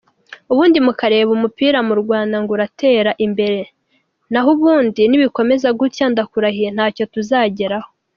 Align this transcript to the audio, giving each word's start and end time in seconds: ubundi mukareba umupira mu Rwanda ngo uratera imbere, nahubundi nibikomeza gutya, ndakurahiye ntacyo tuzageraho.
ubundi 0.51 0.77
mukareba 0.85 1.31
umupira 1.37 1.77
mu 1.87 1.93
Rwanda 2.01 2.35
ngo 2.41 2.51
uratera 2.57 3.11
imbere, 3.25 3.59
nahubundi 4.31 5.01
nibikomeza 5.07 5.67
gutya, 5.79 6.05
ndakurahiye 6.13 6.69
ntacyo 6.75 7.03
tuzageraho. 7.15 7.89